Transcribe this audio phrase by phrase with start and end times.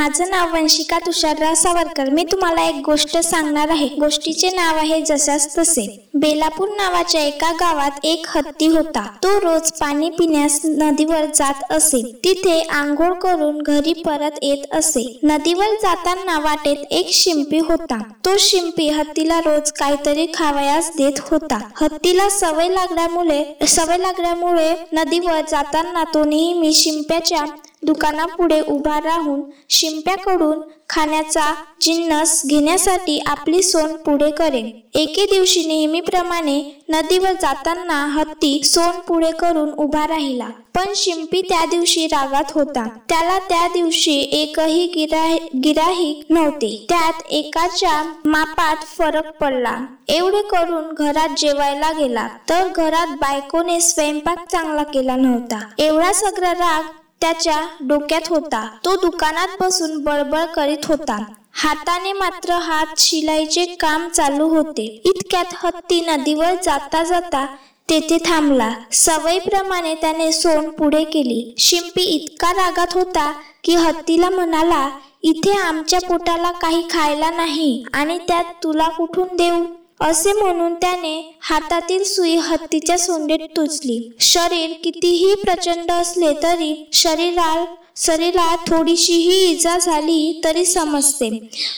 [0.00, 2.08] माझं नाव वंशिका तुषारराव सावरकर.
[2.10, 3.88] मी तुम्हाला एक गोष्ट सांगणार आहे.
[3.88, 5.84] गोष्टीचे नाव आहे जशास तसे.
[6.14, 9.04] बेलापूर नावाच्या एका गावात एक हत्ती होता.
[9.24, 12.02] तो रोज पाणी पिण्यास नदीवर जात असे.
[12.24, 15.04] तिथे आंघोळ करून घरी परत येत असे.
[15.22, 18.02] नदीवर जाताना वाटेत एक शिंपी होता.
[18.24, 21.60] तो शिंपी हत्तीला रोज काहीतरी खावयास देत होता.
[21.80, 27.44] हत्तीला सवय लागल्यामुळे सवय लागल्यामुळे नदीवर जाताना तो नेहमी शिंप्याच्या
[27.82, 37.32] दुकानापुढे उभा राहून शिंप्याकडून खाण्याचा जिन्नस घेण्यासाठी आपली सोन पुढे करे एके दिवशी नेहमीप्रमाणे नदीवर
[37.32, 40.48] जाताना हत्ती सोन पुढे करून उभा राहिला.
[40.74, 42.84] पण शिंपी त्या दिवशी रागात होता.
[43.08, 46.86] त्याला त्या दिवशी एकही गिराही गिराहिक नव्हते.
[46.88, 49.76] त्यात एकाच्या मापात फरक पडला.
[50.08, 52.28] एवढे करून घरात जेवायला गेला.
[52.48, 55.58] तर घरात बायकोने स्वयंपाक चांगला केला नव्हता.
[55.78, 56.82] एवढा सगळा राग
[57.20, 58.66] त्याच्या डोक्यात होता.
[58.84, 61.18] तो दुकानात बसून बळबळ करीत होता.
[61.52, 64.84] हाताने मात्र हात शिलाईचे काम चालू होते.
[65.04, 67.44] इतक्यात हत्ती नदीवर जाता जाता
[67.90, 68.70] तेथे थांबला.
[68.92, 71.54] सवयीप्रमाणे त्याने सोन पुढे केली.
[71.58, 73.32] शिंपी इतका रागात होता
[73.64, 74.88] की हत्तीला म्हणाला
[75.22, 79.64] इथे आमच्या पोटाला काही खायला नाही आणि त्यात तुला कुठून देऊ?
[80.00, 83.98] असे म्हणून त्याने हातातील सुई हत्तीच्या सोंडेत टोचली.
[84.20, 87.64] शरीर कितीही प्रचंड असले तरी शरीराला
[87.96, 91.28] शरीरात थोडीशीही इजा झाली तरी समजते.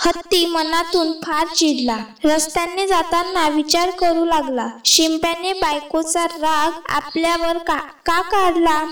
[0.00, 1.96] हत्ती मनातून फार चिडला.
[2.24, 8.84] रस्त्याने जाताना विचार करू लागला शिंप्याने बायकोचा राग आपल्यावर का का काढला?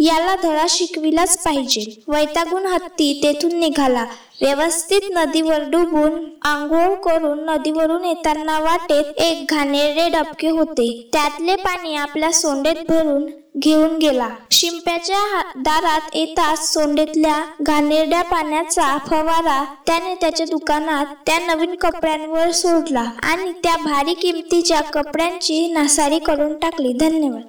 [0.00, 1.84] याला धडा शिकविलाच पाहिजे.
[2.08, 4.04] वैतागून हत्ती तेथून निघाला.
[4.40, 11.08] व्यवस्थित नदीवर डुबून आंघोळ करून नदीवरून येताना वाटेत एक घाणेरडे डबके होते.
[11.12, 13.26] त्यातले पाणी आपल्या सोंडेत भरून
[13.58, 14.28] घेऊन गेला.
[14.50, 23.52] शिंप्याच्या दारात येताच सोंडेतल्या घाणेरड्या पाण्याचा फवारा त्याने त्याच्या दुकानात त्या नवीन कपड्यांवर सोडला आणि
[23.52, 26.92] त्या भारी किमतीच्या कपड्यांची नासारी करून टाकली.
[26.92, 27.38] धन्यवाद.